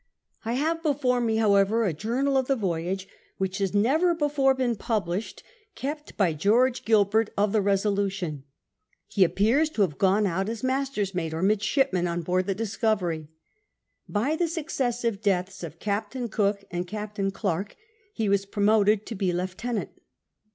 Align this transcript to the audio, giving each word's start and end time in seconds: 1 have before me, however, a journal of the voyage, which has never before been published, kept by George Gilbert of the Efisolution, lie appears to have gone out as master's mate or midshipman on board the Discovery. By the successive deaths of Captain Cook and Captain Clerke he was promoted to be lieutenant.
1 0.41 0.55
have 0.55 0.81
before 0.81 1.21
me, 1.21 1.35
however, 1.35 1.85
a 1.85 1.93
journal 1.93 2.35
of 2.35 2.47
the 2.47 2.55
voyage, 2.55 3.07
which 3.37 3.59
has 3.59 3.75
never 3.75 4.15
before 4.15 4.55
been 4.55 4.75
published, 4.75 5.43
kept 5.75 6.17
by 6.17 6.33
George 6.33 6.85
Gilbert 6.85 7.29
of 7.37 7.51
the 7.51 7.61
Efisolution, 7.61 8.41
lie 9.15 9.23
appears 9.23 9.69
to 9.69 9.83
have 9.83 9.99
gone 9.99 10.25
out 10.25 10.49
as 10.49 10.63
master's 10.63 11.13
mate 11.13 11.35
or 11.35 11.43
midshipman 11.43 12.07
on 12.07 12.23
board 12.23 12.47
the 12.47 12.55
Discovery. 12.55 13.27
By 14.09 14.35
the 14.35 14.47
successive 14.47 15.21
deaths 15.21 15.61
of 15.61 15.77
Captain 15.77 16.29
Cook 16.29 16.63
and 16.71 16.87
Captain 16.87 17.29
Clerke 17.29 17.75
he 18.11 18.27
was 18.27 18.47
promoted 18.47 19.05
to 19.05 19.13
be 19.13 19.31
lieutenant. 19.31 19.91